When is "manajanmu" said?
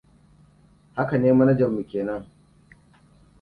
1.33-1.83